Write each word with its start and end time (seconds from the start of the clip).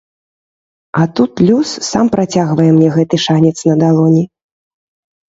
А 0.99 1.01
тут 1.17 1.43
лёс 1.49 1.73
сам 1.89 2.09
працягвае 2.15 2.65
мне 2.77 2.87
гэты 2.95 3.19
шанец 3.25 3.53
на 3.73 3.77
далоні. 3.83 4.23